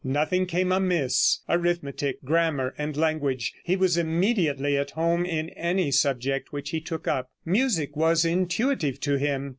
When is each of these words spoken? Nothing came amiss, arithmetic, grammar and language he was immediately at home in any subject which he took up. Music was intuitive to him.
Nothing 0.03 0.47
came 0.47 0.71
amiss, 0.71 1.41
arithmetic, 1.47 2.23
grammar 2.25 2.73
and 2.75 2.97
language 2.97 3.53
he 3.63 3.75
was 3.75 3.97
immediately 3.99 4.75
at 4.75 4.89
home 4.89 5.25
in 5.25 5.49
any 5.51 5.91
subject 5.91 6.51
which 6.51 6.71
he 6.71 6.81
took 6.81 7.07
up. 7.07 7.29
Music 7.45 7.95
was 7.95 8.25
intuitive 8.25 8.99
to 9.01 9.17
him. 9.17 9.49